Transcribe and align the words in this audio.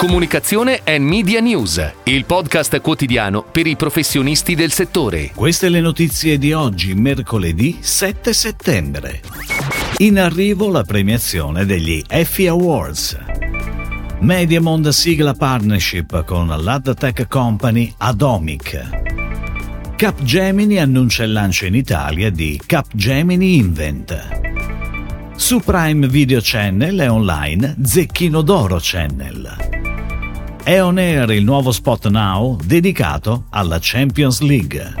Comunicazione 0.00 0.80
e 0.82 0.98
Media 0.98 1.40
News, 1.40 1.92
il 2.04 2.24
podcast 2.24 2.80
quotidiano 2.80 3.42
per 3.42 3.66
i 3.66 3.76
professionisti 3.76 4.54
del 4.54 4.72
settore. 4.72 5.30
Queste 5.34 5.68
le 5.68 5.82
notizie 5.82 6.38
di 6.38 6.54
oggi, 6.54 6.94
mercoledì 6.94 7.76
7 7.80 8.32
settembre. 8.32 9.20
In 9.98 10.18
arrivo 10.18 10.70
la 10.70 10.84
premiazione 10.84 11.66
degli 11.66 12.02
Effie 12.08 12.48
Awards. 12.48 13.18
Mediamond 14.20 14.88
sigla 14.88 15.34
partnership 15.34 16.24
con 16.24 16.46
l'AdTech 16.46 17.28
Company 17.28 17.92
Adomic. 17.98 18.88
Capgemini 19.96 20.78
annuncia 20.78 21.24
il 21.24 21.32
lancio 21.32 21.66
in 21.66 21.74
Italia 21.74 22.30
di 22.30 22.58
Capgemini 22.64 23.56
Invent. 23.56 24.38
Su 25.36 25.60
Prime 25.60 26.08
Video 26.08 26.40
Channel 26.42 27.00
e 27.00 27.08
online 27.08 27.76
Zecchino 27.82 28.40
d'Oro 28.40 28.78
Channel. 28.80 29.79
È 30.62 30.80
on 30.80 30.98
air 30.98 31.30
il 31.30 31.42
nuovo 31.42 31.72
spot 31.72 32.08
now 32.08 32.56
dedicato 32.62 33.46
alla 33.50 33.78
Champions 33.80 34.40
League. 34.40 34.92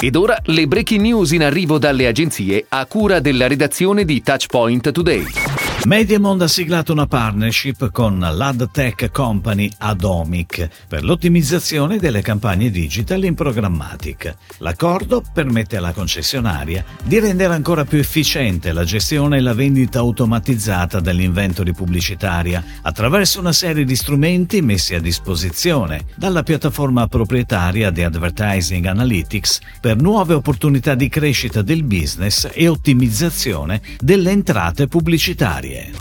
Ed 0.00 0.16
ora 0.16 0.38
le 0.44 0.66
breaking 0.66 1.02
news 1.02 1.32
in 1.32 1.42
arrivo 1.42 1.76
dalle 1.76 2.06
agenzie 2.06 2.64
a 2.68 2.86
cura 2.86 3.20
della 3.20 3.46
redazione 3.46 4.06
di 4.06 4.22
Touchpoint 4.22 4.92
Today. 4.92 5.69
Mediamond 5.86 6.42
ha 6.42 6.46
siglato 6.46 6.92
una 6.92 7.06
partnership 7.06 7.90
con 7.90 8.18
l'AdTech 8.18 9.10
Company 9.10 9.70
Adomic 9.78 10.68
per 10.86 11.02
l'ottimizzazione 11.02 11.96
delle 11.96 12.20
campagne 12.20 12.70
digital 12.70 13.24
in 13.24 13.34
programmatic. 13.34 14.36
L'accordo 14.58 15.24
permette 15.32 15.78
alla 15.78 15.92
concessionaria 15.92 16.84
di 17.02 17.18
rendere 17.18 17.54
ancora 17.54 17.86
più 17.86 17.98
efficiente 17.98 18.72
la 18.72 18.84
gestione 18.84 19.38
e 19.38 19.40
la 19.40 19.54
vendita 19.54 20.00
automatizzata 20.00 21.00
dell'inventory 21.00 21.72
pubblicitaria 21.72 22.62
attraverso 22.82 23.40
una 23.40 23.52
serie 23.52 23.84
di 23.84 23.96
strumenti 23.96 24.60
messi 24.60 24.94
a 24.94 25.00
disposizione 25.00 26.04
dalla 26.14 26.42
piattaforma 26.42 27.06
proprietaria 27.06 27.90
di 27.90 28.02
Advertising 28.02 28.84
Analytics 28.84 29.60
per 29.80 29.96
nuove 29.96 30.34
opportunità 30.34 30.94
di 30.94 31.08
crescita 31.08 31.62
del 31.62 31.84
business 31.84 32.50
e 32.52 32.68
ottimizzazione 32.68 33.80
delle 33.98 34.30
entrate 34.30 34.86
pubblicitarie 34.86 35.69
serie. 35.70 35.92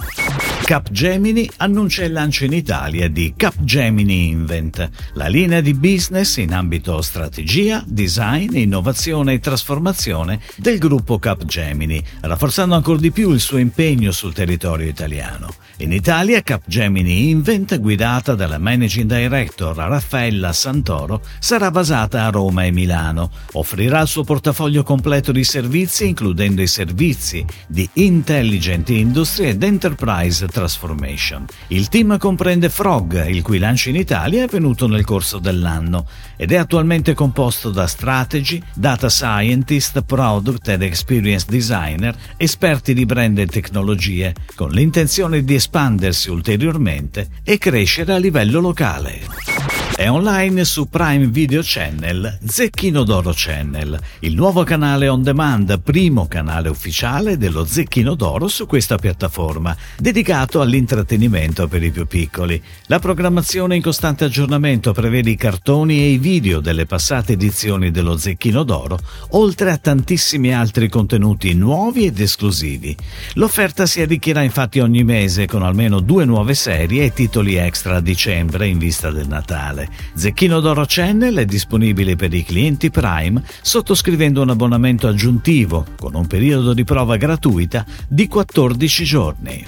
Capgemini 0.64 1.50
annuncia 1.58 2.04
il 2.04 2.12
lancio 2.12 2.46
in 2.46 2.54
Italia 2.54 3.08
di 3.08 3.34
Capgemini 3.36 4.28
Invent, 4.28 4.88
la 5.14 5.28
linea 5.28 5.62
di 5.62 5.74
business 5.74 6.38
in 6.38 6.54
ambito 6.54 7.02
strategia, 7.02 7.84
design, 7.88 8.56
innovazione 8.56 9.34
e 9.34 9.40
trasformazione 9.40 10.40
del 10.58 10.78
gruppo 10.78 11.18
Capgemini, 11.18 12.04
rafforzando 12.22 12.76
ancora 12.76 13.00
di 13.00 13.12
più 13.12 13.32
il 13.32 13.40
suo 13.40 13.58
impegno 13.58 14.12
sul 14.12 14.34
territorio 14.34 14.88
italiano. 14.88 15.52
In 15.78 15.94
Italia 15.94 16.44
Capgemini 16.44 17.30
Invent, 17.30 17.80
guidata 17.80 18.36
dalla 18.36 18.58
managing 18.58 19.12
director 19.12 19.76
Raffaella 19.76 20.52
Santoro, 20.52 21.22
sarà 21.40 21.72
basata 21.72 22.26
a 22.26 22.30
Roma 22.30 22.66
e 22.66 22.72
Milano. 22.72 23.32
Offrirà 23.54 24.02
il 24.02 24.08
suo 24.08 24.26
portafoglio 24.26 24.84
completo 24.84 25.32
di 25.32 25.46
servizi, 25.46 26.06
includendo 26.06 26.62
i 26.62 26.68
servizi 26.68 27.46
di 27.66 27.90
Intelligent 27.94 28.90
Industry 28.90 29.48
ed 29.60 29.64
Enterprise 29.64 30.48
Transformation. 30.48 31.46
Il 31.68 31.90
team 31.90 32.18
comprende 32.18 32.70
Frog, 32.70 33.28
il 33.28 33.42
cui 33.42 33.58
lancio 33.58 33.90
in 33.90 33.98
Italia 33.98 34.40
è 34.40 34.44
avvenuto 34.46 34.88
nel 34.88 35.04
corso 35.04 35.38
dell'anno 35.38 36.08
ed 36.38 36.54
è 36.54 36.56
attualmente 36.56 37.14
composto 37.14 37.70
da 37.70 37.86
strategy, 37.86 38.62
data 38.74 39.10
scientist, 39.10 40.02
product 40.04 40.70
ed 40.70 40.82
experience 40.82 41.46
designer, 41.50 42.16
esperti 42.38 42.94
di 42.94 43.06
brand 43.06 43.38
e 43.38 43.48
tecnologie, 43.48 44.34
con 44.56 44.70
l'intenzione 44.70 45.44
di 45.44 45.56
espandersi 45.56 46.30
ulteriormente 46.30 47.28
e 47.44 47.58
crescere 47.58 48.14
a 48.14 48.18
livello 48.18 48.62
locale. 48.62 49.59
È 50.00 50.10
online 50.10 50.64
su 50.64 50.88
Prime 50.88 51.28
Video 51.28 51.60
Channel, 51.62 52.40
Zecchino 52.46 53.04
d'Oro 53.04 53.34
Channel, 53.36 54.00
il 54.20 54.34
nuovo 54.34 54.64
canale 54.64 55.10
on 55.10 55.24
demand, 55.24 55.82
primo 55.82 56.26
canale 56.26 56.70
ufficiale 56.70 57.38
dello 57.38 57.66
Zecchino 57.66 58.16
d'Oro 58.16 58.48
su 58.48 58.66
questa 58.66 58.98
piattaforma, 58.98 59.76
dedicato 59.98 60.62
all'intrattenimento 60.62 61.68
per 61.68 61.84
i 61.84 61.92
più 61.92 62.08
piccoli. 62.08 62.64
La 62.86 63.00
programmazione 63.00 63.76
in 63.76 63.82
costante 63.82 64.24
aggiornamento 64.24 64.94
prevede 64.94 65.32
i 65.32 65.36
cartoni 65.36 66.00
e 66.00 66.12
i 66.12 66.18
video 66.18 66.62
delle 66.62 66.86
passate 66.86 67.34
edizioni 67.34 67.92
dello 67.92 68.16
Zecchino 68.16 68.64
d'Oro, 68.64 69.00
oltre 69.32 69.70
a 69.70 69.78
tantissimi 69.78 70.54
altri 70.56 70.88
contenuti 70.88 71.54
nuovi 71.54 72.06
ed 72.06 72.22
esclusivi. 72.22 72.96
L'offerta 73.34 73.86
si 73.86 74.00
arricchirà 74.00 74.44
infatti 74.44 74.80
ogni 74.80 75.04
mese 75.04 75.46
con 75.46 75.62
almeno 75.62 76.00
due 76.00 76.24
nuove 76.24 76.54
serie 76.54 77.04
e 77.04 77.12
titoli 77.12 77.56
extra 77.56 77.98
a 77.98 78.00
dicembre 78.00 78.66
in 78.66 78.78
vista 78.78 79.12
del 79.12 79.28
Natale. 79.28 79.88
Zecchino 80.14 80.60
d'Oro 80.60 80.86
Channel 80.88 81.36
è 81.36 81.46
disponibile 81.46 82.16
per 82.16 82.34
i 82.34 82.44
clienti 82.44 82.90
Prime 82.90 83.42
sottoscrivendo 83.62 84.42
un 84.42 84.50
abbonamento 84.50 85.08
aggiuntivo 85.08 85.86
con 85.98 86.16
un 86.16 86.28
periodo 86.28 86.74
di 86.74 86.84
prova 86.84 87.18
gratuita 87.18 87.86
di 88.08 88.28
14 88.28 89.04
giorni. 89.04 89.66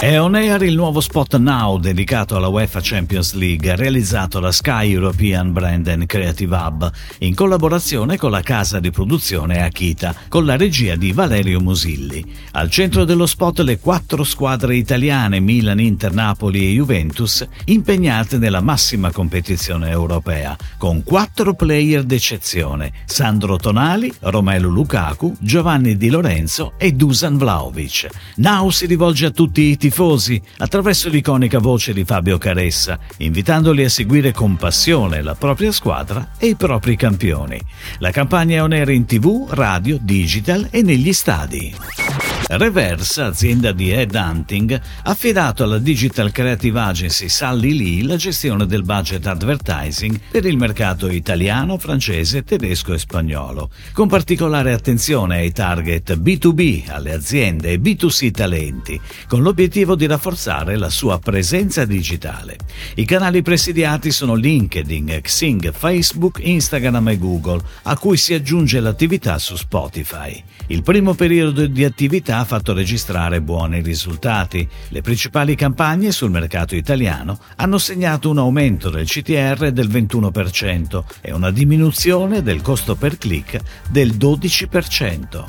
È 0.00 0.18
on 0.18 0.34
air 0.34 0.62
il 0.62 0.76
nuovo 0.76 1.02
spot 1.02 1.36
Now 1.36 1.78
dedicato 1.78 2.34
alla 2.34 2.48
UEFA 2.48 2.80
Champions 2.82 3.34
League 3.34 3.76
realizzato 3.76 4.40
da 4.40 4.50
Sky 4.50 4.90
European 4.90 5.52
Brand 5.52 5.86
and 5.88 6.06
Creative 6.06 6.56
Hub 6.56 6.90
in 7.18 7.34
collaborazione 7.34 8.16
con 8.16 8.30
la 8.30 8.40
casa 8.40 8.80
di 8.80 8.90
produzione 8.90 9.62
Akita 9.62 10.14
con 10.28 10.46
la 10.46 10.56
regia 10.56 10.96
di 10.96 11.12
Valerio 11.12 11.60
Musilli. 11.60 12.24
Al 12.52 12.70
centro 12.70 13.04
dello 13.04 13.26
spot 13.26 13.58
le 13.58 13.78
quattro 13.78 14.24
squadre 14.24 14.76
italiane 14.76 15.38
Milan, 15.38 15.78
Inter, 15.78 16.14
Napoli 16.14 16.66
e 16.66 16.72
Juventus 16.72 17.46
impegnate 17.66 18.38
nella 18.38 18.62
massima 18.62 19.12
competizione 19.12 19.90
europea 19.90 20.56
con 20.78 21.02
quattro 21.02 21.52
player 21.52 22.04
d'eccezione 22.04 22.90
Sandro 23.04 23.58
Tonali, 23.58 24.10
Romelu 24.20 24.70
Lukaku, 24.70 25.36
Giovanni 25.40 25.98
Di 25.98 26.08
Lorenzo 26.08 26.72
e 26.78 26.92
Dusan 26.92 27.36
Vlaovic. 27.36 28.08
Now 28.36 28.70
si 28.70 28.86
rivolge 28.86 29.26
a 29.26 29.30
tutti 29.30 29.60
i 29.60 29.76
tifosi 29.90 30.40
attraverso 30.58 31.08
l'iconica 31.08 31.58
voce 31.58 31.92
di 31.92 32.04
Fabio 32.04 32.38
Caressa, 32.38 32.96
invitandoli 33.18 33.82
a 33.82 33.90
seguire 33.90 34.30
con 34.30 34.56
passione 34.56 35.20
la 35.20 35.34
propria 35.34 35.72
squadra 35.72 36.30
e 36.38 36.46
i 36.46 36.54
propri 36.54 36.94
campioni. 36.94 37.60
La 37.98 38.12
campagna 38.12 38.56
è 38.58 38.62
on 38.62 38.72
air 38.72 38.90
in 38.90 39.04
tv, 39.04 39.48
radio, 39.50 39.98
digital 40.00 40.68
e 40.70 40.82
negli 40.82 41.12
stadi. 41.12 42.39
Reverse, 42.52 43.22
azienda 43.22 43.70
di 43.70 43.92
headhunting, 43.92 44.72
ha 44.72 45.10
affidato 45.10 45.62
alla 45.62 45.78
Digital 45.78 46.32
Creative 46.32 46.80
Agency 46.80 47.28
Sally 47.28 47.76
Lee 47.76 48.02
la 48.04 48.16
gestione 48.16 48.66
del 48.66 48.82
budget 48.82 49.24
advertising 49.24 50.18
per 50.32 50.44
il 50.44 50.56
mercato 50.56 51.08
italiano, 51.08 51.78
francese, 51.78 52.42
tedesco 52.42 52.92
e 52.92 52.98
spagnolo, 52.98 53.70
con 53.92 54.08
particolare 54.08 54.72
attenzione 54.72 55.36
ai 55.36 55.52
target 55.52 56.18
B2B, 56.18 56.90
alle 56.90 57.12
aziende 57.12 57.70
e 57.70 57.78
B2C 57.78 58.32
talenti, 58.32 59.00
con 59.28 59.42
l'obiettivo 59.42 59.94
di 59.94 60.06
rafforzare 60.06 60.76
la 60.76 60.90
sua 60.90 61.20
presenza 61.20 61.84
digitale. 61.84 62.56
I 62.96 63.04
canali 63.04 63.42
presidiati 63.42 64.10
sono 64.10 64.34
LinkedIn, 64.34 65.20
Xing, 65.22 65.72
Facebook, 65.72 66.40
Instagram 66.42 67.10
e 67.10 67.18
Google, 67.18 67.62
a 67.84 67.96
cui 67.96 68.16
si 68.16 68.34
aggiunge 68.34 68.80
l'attività 68.80 69.38
su 69.38 69.54
Spotify. 69.54 70.42
Il 70.66 70.82
primo 70.82 71.14
periodo 71.14 71.64
di 71.66 71.84
attività 71.84 72.39
ha 72.40 72.44
fatto 72.44 72.72
registrare 72.72 73.40
buoni 73.42 73.82
risultati. 73.82 74.66
Le 74.88 75.02
principali 75.02 75.54
campagne 75.54 76.10
sul 76.10 76.30
mercato 76.30 76.74
italiano 76.74 77.38
hanno 77.56 77.78
segnato 77.78 78.30
un 78.30 78.38
aumento 78.38 78.88
del 78.90 79.06
CTR 79.06 79.70
del 79.70 79.88
21% 79.88 81.04
e 81.20 81.32
una 81.32 81.50
diminuzione 81.50 82.42
del 82.42 82.62
costo 82.62 82.96
per 82.96 83.18
click 83.18 83.60
del 83.88 84.12
12%. 84.16 85.44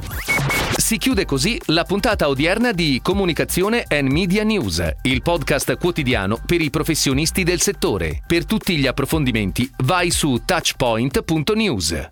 Si 0.75 0.97
chiude 0.97 1.25
così 1.25 1.59
la 1.67 1.85
puntata 1.85 2.27
odierna 2.27 2.73
di 2.73 2.99
Comunicazione 3.01 3.85
and 3.87 4.11
Media 4.11 4.43
News, 4.43 4.83
il 5.03 5.21
podcast 5.21 5.77
quotidiano 5.77 6.37
per 6.45 6.59
i 6.59 6.69
professionisti 6.69 7.43
del 7.43 7.61
settore. 7.61 8.21
Per 8.27 8.45
tutti 8.45 8.75
gli 8.75 8.87
approfondimenti 8.87 9.69
vai 9.83 10.11
su 10.11 10.41
touchpoint.news. 10.43 12.09